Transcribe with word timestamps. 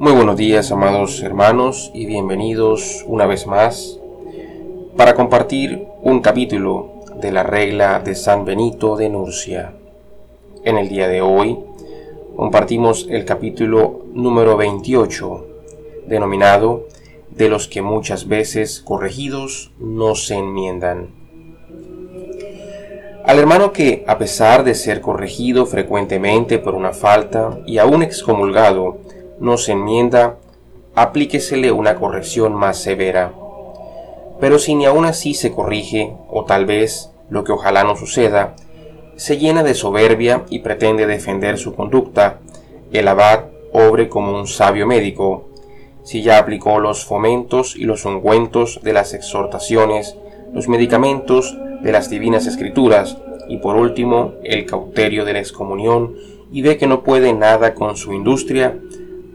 Muy 0.00 0.12
buenos 0.12 0.36
días, 0.36 0.70
amados 0.70 1.20
hermanos, 1.24 1.90
y 1.92 2.06
bienvenidos 2.06 3.04
una 3.08 3.26
vez 3.26 3.48
más 3.48 3.98
para 4.96 5.16
compartir 5.16 5.88
un 6.02 6.20
capítulo 6.20 7.02
de 7.20 7.32
la 7.32 7.42
regla 7.42 7.98
de 7.98 8.14
San 8.14 8.44
Benito 8.44 8.94
de 8.94 9.08
Nurcia. 9.08 9.72
En 10.62 10.78
el 10.78 10.88
día 10.88 11.08
de 11.08 11.20
hoy 11.20 11.58
compartimos 12.36 13.08
el 13.10 13.24
capítulo 13.24 14.04
número 14.14 14.56
28, 14.56 15.46
denominado 16.06 16.86
De 17.30 17.48
los 17.48 17.66
que 17.66 17.82
muchas 17.82 18.28
veces 18.28 18.80
corregidos 18.80 19.72
no 19.80 20.14
se 20.14 20.36
enmiendan. 20.36 21.08
Al 23.24 23.40
hermano 23.40 23.72
que, 23.72 24.04
a 24.06 24.16
pesar 24.16 24.62
de 24.62 24.76
ser 24.76 25.00
corregido 25.00 25.66
frecuentemente 25.66 26.60
por 26.60 26.76
una 26.76 26.92
falta 26.92 27.58
y 27.66 27.78
aún 27.78 28.04
excomulgado, 28.04 29.00
no 29.40 29.56
se 29.56 29.72
enmienda, 29.72 30.36
aplíquesele 30.94 31.72
una 31.72 31.96
corrección 31.96 32.54
más 32.54 32.78
severa. 32.78 33.32
Pero 34.40 34.58
si 34.58 34.74
ni 34.74 34.86
aún 34.86 35.04
así 35.04 35.34
se 35.34 35.52
corrige, 35.52 36.14
o 36.28 36.44
tal 36.44 36.66
vez, 36.66 37.10
lo 37.30 37.44
que 37.44 37.52
ojalá 37.52 37.84
no 37.84 37.96
suceda, 37.96 38.54
se 39.16 39.36
llena 39.36 39.62
de 39.62 39.74
soberbia 39.74 40.44
y 40.48 40.60
pretende 40.60 41.06
defender 41.06 41.58
su 41.58 41.74
conducta, 41.74 42.38
el 42.92 43.08
abad 43.08 43.46
obre 43.72 44.08
como 44.08 44.32
un 44.38 44.46
sabio 44.46 44.86
médico. 44.86 45.48
Si 46.04 46.22
ya 46.22 46.38
aplicó 46.38 46.78
los 46.78 47.04
fomentos 47.04 47.76
y 47.76 47.84
los 47.84 48.04
ungüentos 48.04 48.80
de 48.82 48.92
las 48.92 49.14
exhortaciones, 49.14 50.16
los 50.54 50.68
medicamentos 50.68 51.58
de 51.82 51.92
las 51.92 52.08
divinas 52.08 52.46
escrituras, 52.46 53.18
y 53.48 53.58
por 53.58 53.76
último 53.76 54.34
el 54.44 54.66
cauterio 54.66 55.24
de 55.24 55.32
la 55.32 55.40
excomunión, 55.40 56.14
y 56.50 56.62
ve 56.62 56.76
que 56.76 56.86
no 56.86 57.02
puede 57.02 57.32
nada 57.32 57.74
con 57.74 57.96
su 57.96 58.12
industria, 58.12 58.78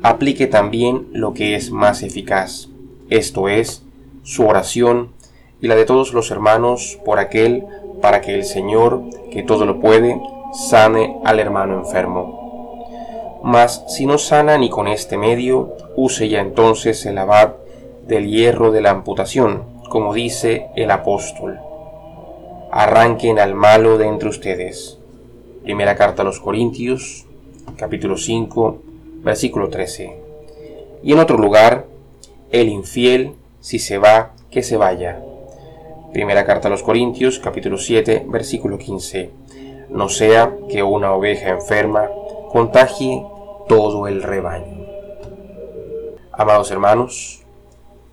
aplique 0.04 0.48
también 0.48 1.08
lo 1.14 1.34
que 1.34 1.56
es 1.56 1.72
más 1.72 2.04
eficaz, 2.04 2.68
esto 3.10 3.48
es, 3.48 3.84
su 4.24 4.46
oración 4.46 5.12
y 5.62 5.68
la 5.68 5.76
de 5.76 5.86
todos 5.86 6.14
los 6.14 6.30
hermanos 6.30 7.00
por 7.06 7.20
aquel 7.20 7.64
para 8.02 8.20
que 8.20 8.36
el 8.36 8.44
Señor, 8.44 9.02
que 9.32 9.44
todo 9.44 9.66
lo 9.66 9.80
puede, 9.80 10.20
sane 10.70 11.18
al 11.24 11.40
hermano 11.40 11.80
enfermo. 11.80 13.40
Mas 13.44 13.86
si 13.88 14.06
no 14.06 14.18
sana 14.18 14.58
ni 14.58 14.70
con 14.70 14.88
este 14.88 15.18
medio, 15.18 15.74
use 15.96 16.28
ya 16.28 16.42
entonces 16.42 17.06
el 17.06 17.18
abad 17.18 17.54
del 18.06 18.28
hierro 18.28 18.72
de 18.72 18.82
la 18.82 18.92
amputación, 18.92 19.64
como 19.90 20.14
dice 20.14 20.68
el 20.76 20.92
apóstol. 20.92 21.60
Arranquen 22.72 23.40
al 23.40 23.56
malo 23.56 23.98
de 23.98 24.08
entre 24.08 24.30
ustedes. 24.30 24.98
Primera 25.64 25.96
carta 25.96 26.24
a 26.24 26.26
los 26.26 26.42
Corintios, 26.42 27.26
capítulo 27.78 28.18
5, 28.18 28.82
versículo 29.24 29.70
13. 29.70 30.20
Y 31.02 31.14
en 31.14 31.20
otro 31.20 31.38
lugar, 31.38 31.86
el 32.52 32.70
infiel, 32.70 33.34
si 33.62 33.80
se 33.80 33.98
va, 33.98 34.34
que 34.52 34.62
se 34.62 34.78
vaya. 34.78 35.20
Primera 36.12 36.46
carta 36.46 36.68
a 36.68 36.72
los 36.72 36.84
Corintios, 36.84 37.40
capítulo 37.40 37.78
7, 37.78 38.26
versículo 38.28 38.78
15. 38.78 39.32
No 39.90 40.10
sea 40.10 40.54
que 40.70 40.84
una 40.84 41.14
oveja 41.14 41.50
enferma 41.50 42.10
contagie 42.52 43.26
todo 43.68 44.08
el 44.08 44.22
rebaño. 44.22 44.86
Amados 46.32 46.70
hermanos, 46.72 47.44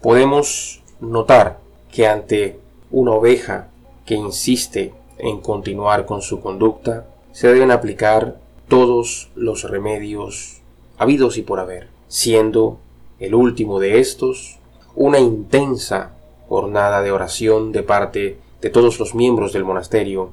podemos 0.00 0.82
notar 1.00 1.58
que 1.90 2.06
ante 2.06 2.58
una 2.90 3.12
oveja 3.12 3.68
que 4.06 4.14
insiste 4.14 4.92
en 5.18 5.40
continuar 5.40 6.06
con 6.06 6.22
su 6.22 6.40
conducta, 6.40 7.06
se 7.32 7.52
deben 7.52 7.70
aplicar 7.70 8.38
todos 8.68 9.30
los 9.34 9.68
remedios 9.68 10.59
habidos 11.00 11.38
y 11.38 11.42
por 11.42 11.60
haber, 11.60 11.88
siendo 12.08 12.78
el 13.20 13.34
último 13.34 13.80
de 13.80 14.00
estos 14.00 14.58
una 14.94 15.18
intensa 15.18 16.10
jornada 16.46 17.00
de 17.00 17.10
oración 17.10 17.72
de 17.72 17.82
parte 17.82 18.36
de 18.60 18.68
todos 18.68 19.00
los 19.00 19.14
miembros 19.14 19.54
del 19.54 19.64
monasterio, 19.64 20.28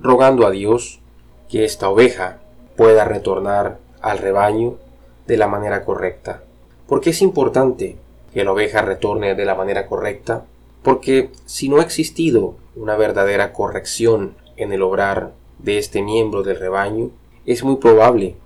rogando 0.00 0.46
a 0.46 0.50
Dios 0.50 1.00
que 1.50 1.66
esta 1.66 1.90
oveja 1.90 2.38
pueda 2.74 3.04
retornar 3.04 3.80
al 4.00 4.16
rebaño 4.16 4.76
de 5.26 5.36
la 5.36 5.46
manera 5.46 5.84
correcta. 5.84 6.42
Porque 6.86 7.10
es 7.10 7.20
importante 7.20 7.98
que 8.32 8.44
la 8.44 8.52
oveja 8.52 8.80
retorne 8.80 9.34
de 9.34 9.44
la 9.44 9.56
manera 9.56 9.86
correcta, 9.86 10.46
porque 10.82 11.28
si 11.44 11.68
no 11.68 11.80
ha 11.80 11.82
existido 11.82 12.54
una 12.76 12.96
verdadera 12.96 13.52
corrección 13.52 14.36
en 14.56 14.72
el 14.72 14.80
obrar 14.80 15.32
de 15.58 15.76
este 15.76 16.00
miembro 16.00 16.42
del 16.44 16.58
rebaño, 16.58 17.10
es 17.44 17.62
muy 17.62 17.76
probable 17.76 18.36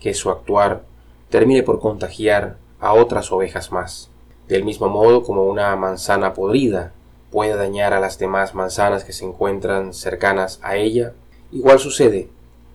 que 0.00 0.14
su 0.14 0.28
actuar 0.28 0.90
termine 1.32 1.62
por 1.62 1.80
contagiar 1.80 2.58
a 2.78 2.92
otras 2.92 3.32
ovejas 3.32 3.72
más. 3.72 4.10
Del 4.48 4.64
mismo 4.64 4.90
modo 4.90 5.22
como 5.22 5.44
una 5.44 5.74
manzana 5.76 6.34
podrida 6.34 6.92
puede 7.30 7.56
dañar 7.56 7.94
a 7.94 8.00
las 8.00 8.18
demás 8.18 8.54
manzanas 8.54 9.02
que 9.02 9.14
se 9.14 9.24
encuentran 9.24 9.94
cercanas 9.94 10.60
a 10.62 10.76
ella, 10.76 11.14
igual 11.50 11.78
sucede 11.78 12.28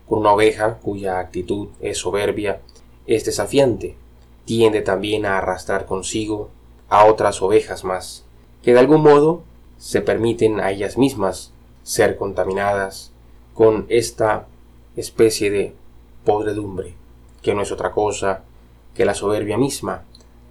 con 0.10 0.20
una 0.20 0.32
oveja 0.32 0.80
cuya 0.82 1.20
actitud 1.20 1.68
es 1.82 2.00
soberbia, 2.00 2.62
es 3.06 3.26
desafiante, 3.26 3.96
tiende 4.46 4.82
también 4.82 5.28
a 5.28 5.38
arrastrar 5.38 5.86
consigo 5.86 6.50
a 6.90 7.06
otras 7.06 7.44
ovejas 7.44 7.84
más, 7.84 8.26
que 8.64 8.74
de 8.74 8.80
algún 8.80 9.04
modo 9.04 9.44
se 9.78 10.02
permiten 10.02 10.62
a 10.62 10.72
ellas 10.72 10.98
mismas 10.98 11.54
ser 11.84 12.18
contaminadas 12.18 13.12
con 13.54 13.86
esta 13.90 14.48
especie 14.96 15.52
de 15.52 15.76
podredumbre, 16.26 16.96
que 17.42 17.54
no 17.54 17.62
es 17.62 17.72
otra 17.72 17.92
cosa 17.92 18.44
que 18.94 19.06
la 19.06 19.14
soberbia 19.14 19.58
misma, 19.58 20.04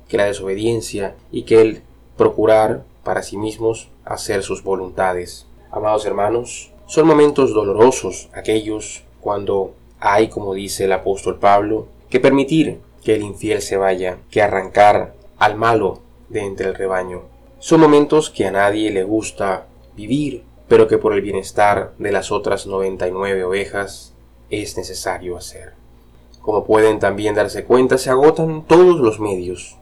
que 0.09 0.17
la 0.17 0.27
desobediencia 0.27 1.17
y 1.33 1.43
que 1.43 1.61
el 1.61 1.83
procurar 2.17 2.85
para 3.03 3.23
sí 3.23 3.37
mismos 3.37 3.89
hacer 4.05 4.43
sus 4.43 4.63
voluntades. 4.63 5.47
Amados 5.71 6.07
hermanos, 6.07 6.71
son 6.87 7.07
momentos 7.07 7.53
dolorosos 7.53 8.29
aquellos 8.33 9.03
cuando 9.21 9.75
hay, 9.99 10.29
como 10.29 10.55
dice 10.55 10.85
el 10.85 10.93
apóstol 10.93 11.39
Pablo, 11.39 11.89
que 12.09 12.21
permitir 12.21 12.81
que 13.03 13.15
el 13.15 13.23
infiel 13.23 13.63
se 13.63 13.77
vaya, 13.77 14.19
que 14.31 14.43
arrancar 14.43 15.15
al 15.39 15.57
malo 15.57 16.01
de 16.29 16.41
entre 16.41 16.69
el 16.69 16.75
rebaño. 16.75 17.23
Son 17.59 17.81
momentos 17.81 18.31
que 18.31 18.47
a 18.47 18.53
nadie 18.53 18.91
le 18.91 19.03
gusta 19.03 19.67
vivir, 19.97 20.45
pero 20.69 20.87
que 20.89 20.99
por 20.99 21.13
el 21.15 21.23
bienestar 21.23 21.93
de 21.99 22.13
las 22.13 22.31
otras 22.31 22.67
99 22.67 23.45
ovejas 23.45 24.15
es 24.51 24.77
necesario 24.77 25.37
hacer. 25.37 25.73
Como 26.47 26.63
pueden 26.63 27.01
también 27.01 27.35
darse 27.35 27.65
cuenta, 27.65 27.99
se 27.99 28.09
agotan 28.09 28.65
todos 28.69 29.01
los 29.01 29.19
medios. 29.19 29.79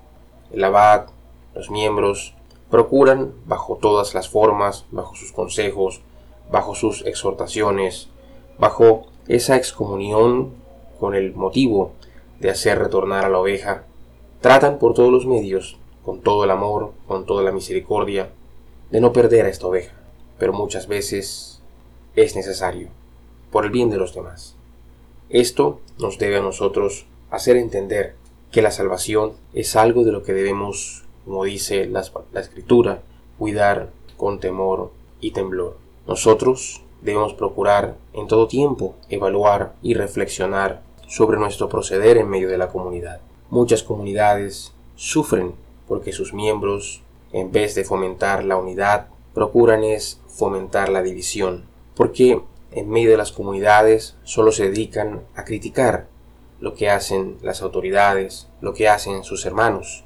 El 0.51 0.65
abad, 0.65 1.09
los 1.55 1.71
miembros, 1.71 2.35
procuran, 2.71 3.35
bajo 3.45 3.77
todas 3.77 4.15
las 4.15 4.31
formas, 4.31 4.87
bajo 4.91 5.15
sus 5.15 5.31
consejos, 5.31 6.01
bajo 6.51 6.75
sus 6.75 7.05
exhortaciones, 7.05 8.09
bajo 8.59 9.05
esa 9.29 9.57
excomunión 9.57 10.55
con 10.99 11.15
el 11.15 11.35
motivo 11.35 11.93
de 12.41 12.49
hacer 12.49 12.79
retornar 12.79 13.27
a 13.27 13.29
la 13.29 13.41
oveja, 13.41 13.85
tratan 14.41 14.79
por 14.79 14.95
todos 14.95 15.13
los 15.13 15.27
medios, 15.27 15.77
con 16.03 16.23
todo 16.23 16.45
el 16.45 16.51
amor, 16.51 16.95
con 17.07 17.27
toda 17.27 17.43
la 17.43 17.53
misericordia, 17.53 18.31
de 18.91 19.03
no 19.03 19.13
perder 19.13 19.45
a 19.45 19.51
esta 19.51 19.67
oveja, 19.67 19.93
pero 20.39 20.55
muchas 20.55 20.89
veces 20.89 21.61
es 22.17 22.35
necesario, 22.35 22.89
por 23.53 23.67
el 23.67 23.71
bien 23.71 23.91
de 23.91 23.99
los 23.99 24.15
demás. 24.15 24.57
Esto 25.29 25.81
nos 25.99 26.19
debe 26.19 26.37
a 26.37 26.43
nosotros 26.43 27.07
hacer 27.31 27.57
entender 27.57 28.15
que 28.53 28.63
la 28.63 28.71
salvación 28.71 29.33
es 29.53 29.75
algo 29.75 30.05
de 30.05 30.13
lo 30.13 30.23
que 30.23 30.33
debemos, 30.33 31.05
como 31.25 31.45
dice 31.45 31.87
la, 31.87 32.05
escritura, 32.35 33.03
cuidar 33.39 33.91
con 34.17 34.39
temor 34.39 34.93
y 35.21 35.33
temblor. 35.33 35.77
Nosotros 36.07 36.83
debemos 37.03 37.35
procurar 37.35 37.97
en 38.13 38.29
todo 38.29 38.47
tiempo 38.47 38.95
evaluar 39.09 39.75
y 39.83 39.95
reflexionar 39.95 40.83
sobre 41.09 41.39
nuestro 41.39 41.69
proceder 41.69 42.17
en 42.19 42.29
medio 42.29 42.49
de 42.49 42.59
la 42.59 42.69
comunidad. 42.69 43.21
Muchas 43.51 43.83
comunidades 43.83 44.73
sufren 44.95 45.55
porque 45.89 46.13
sus 46.13 46.33
miembros, 46.33 47.03
en 47.33 47.51
vez 47.51 47.75
de 47.75 47.85
fomentar 47.85 48.45
la 48.45 48.57
unidad, 48.57 49.09
procuran 49.35 49.83
es 49.83 50.21
fomentar 50.29 50.89
la 50.89 51.03
división, 51.03 51.65
porque 51.97 52.41
en 52.75 52.91
medio 52.91 53.11
de 53.11 53.17
las 53.17 53.33
comunidades 53.33 54.17
solo 54.25 54.51
se 54.51 54.69
dedican 54.69 55.23
a 55.37 55.45
criticar 55.45 56.09
lo 56.61 56.75
que 56.75 56.91
hacen 56.91 57.39
las 57.43 57.63
autoridades, 57.63 58.49
lo 58.61 58.75
que 58.75 58.89
hacen 58.89 59.23
sus 59.23 59.47
hermanos. 59.47 60.05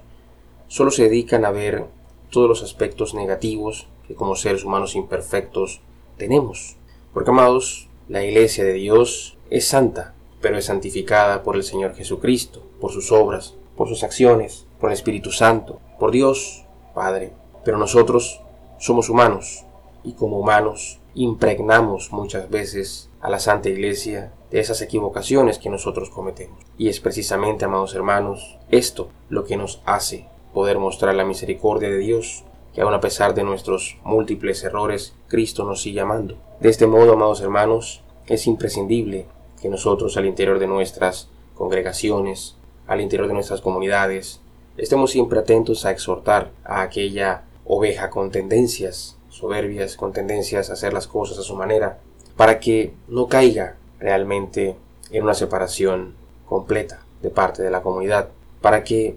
Solo 0.67 0.91
se 0.91 1.05
dedican 1.05 1.45
a 1.45 1.51
ver 1.51 1.87
todos 2.31 2.49
los 2.49 2.63
aspectos 2.63 3.15
negativos 3.15 3.89
que 4.07 4.15
como 4.15 4.37
seres 4.37 4.65
humanos 4.65 4.97
imperfectos 4.97 5.81
tenemos. 6.19 6.77
Porque, 7.15 7.31
amados, 7.31 7.89
la 8.09 8.23
iglesia 8.23 8.65
de 8.65 8.75
Dios 8.75 9.39
es 9.51 9.67
santa, 9.67 10.15
pero 10.43 10.59
es 10.59 10.67
santificada 10.67 11.43
por 11.43 11.57
el 11.57 11.63
Señor 11.63 11.95
Jesucristo, 11.95 12.63
por 12.81 12.93
sus 12.93 13.13
obras, 13.13 13.55
por 13.77 13.89
sus 13.89 14.03
acciones, 14.03 14.67
por 14.79 14.91
el 14.91 14.95
Espíritu 14.95 15.31
Santo, 15.31 15.81
por 15.99 16.11
Dios, 16.11 16.65
Padre. 16.95 17.33
Pero 17.65 17.79
nosotros 17.79 18.43
somos 18.79 19.09
humanos 19.09 19.65
y 20.05 20.13
como 20.13 20.39
humanos 20.39 21.01
impregnamos 21.19 22.13
muchas 22.13 22.49
veces 22.49 23.11
a 23.21 23.29
la 23.29 23.41
Santa 23.41 23.69
Iglesia 23.69 24.33
de 24.53 24.61
esas 24.61 24.81
equivocaciones 24.83 25.59
que 25.59 25.69
nosotros 25.69 26.11
cometemos. 26.11 26.61
Y 26.79 26.89
es 26.89 27.01
precisamente, 27.01 27.65
amados 27.65 27.97
hermanos, 27.97 28.57
esto 28.71 29.09
lo 29.29 29.45
que 29.45 29.57
nos 29.57 29.83
hace 29.85 30.27
poder 30.55 30.79
mostrar 30.79 31.17
la 31.17 31.25
misericordia 31.25 31.89
de 31.89 31.99
Dios, 31.99 32.45
que 32.73 32.83
aun 32.83 32.95
a 32.95 33.01
pesar 33.01 33.35
de 33.35 33.43
nuestros 33.43 33.99
múltiples 34.05 34.63
errores, 34.63 35.13
Cristo 35.27 35.65
nos 35.65 35.83
sigue 35.83 36.01
amando. 36.01 36.37
De 36.61 36.69
este 36.69 36.87
modo, 36.87 37.15
amados 37.15 37.41
hermanos, 37.41 38.05
es 38.29 38.47
imprescindible 38.47 39.27
que 39.61 39.69
nosotros 39.69 40.17
al 40.17 40.27
interior 40.27 40.61
de 40.61 40.69
nuestras 40.69 41.29
congregaciones, 41.57 42.55
al 42.87 43.01
interior 43.01 43.27
de 43.27 43.35
nuestras 43.35 43.61
comunidades, 43.61 44.41
estemos 44.77 45.11
siempre 45.11 45.41
atentos 45.41 45.85
a 45.85 45.91
exhortar 45.91 46.53
a 46.65 46.83
aquella 46.83 47.43
oveja 47.65 48.09
con 48.09 48.31
tendencias 48.31 49.18
soberbias, 49.29 49.97
con 49.97 50.13
tendencias 50.13 50.71
a 50.71 50.75
hacer 50.75 50.93
las 50.93 51.07
cosas 51.07 51.39
a 51.39 51.43
su 51.43 51.55
manera, 51.55 51.99
para 52.37 52.61
que 52.61 52.95
no 53.09 53.27
caiga 53.27 53.77
realmente 53.99 54.77
en 55.11 55.23
una 55.25 55.35
separación 55.35 56.15
completa 56.47 57.01
de 57.23 57.31
parte 57.31 57.63
de 57.63 57.71
la 57.71 57.83
comunidad, 57.83 58.29
para 58.61 58.85
que 58.85 59.17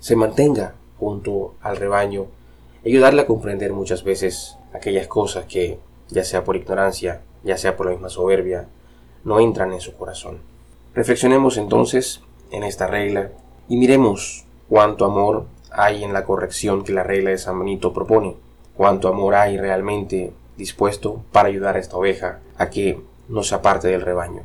se 0.00 0.16
mantenga 0.16 0.74
junto 0.98 1.54
al 1.60 1.76
rebaño 1.76 2.26
y 2.84 2.90
ayudarle 2.90 3.22
a 3.22 3.26
comprender 3.26 3.72
muchas 3.72 4.04
veces 4.04 4.56
aquellas 4.72 5.06
cosas 5.06 5.46
que, 5.46 5.78
ya 6.08 6.24
sea 6.24 6.44
por 6.44 6.56
ignorancia, 6.56 7.22
ya 7.42 7.56
sea 7.58 7.76
por 7.76 7.86
la 7.86 7.92
misma 7.92 8.08
soberbia, 8.08 8.68
no 9.24 9.40
entran 9.40 9.72
en 9.72 9.80
su 9.80 9.96
corazón. 9.96 10.38
Reflexionemos 10.94 11.58
entonces 11.58 12.22
en 12.50 12.64
esta 12.64 12.86
regla 12.86 13.30
y 13.68 13.76
miremos 13.76 14.44
cuánto 14.68 15.04
amor 15.04 15.46
hay 15.70 16.04
en 16.04 16.12
la 16.12 16.24
corrección 16.24 16.84
que 16.84 16.92
la 16.92 17.02
regla 17.02 17.30
de 17.30 17.38
San 17.38 17.58
Benito 17.58 17.92
propone, 17.92 18.36
cuánto 18.76 19.08
amor 19.08 19.34
hay 19.34 19.58
realmente 19.58 20.32
dispuesto 20.56 21.24
para 21.32 21.48
ayudar 21.48 21.76
a 21.76 21.80
esta 21.80 21.96
oveja 21.96 22.40
a 22.56 22.70
que 22.70 23.00
no 23.28 23.42
se 23.42 23.54
aparte 23.54 23.88
del 23.88 24.02
rebaño. 24.02 24.42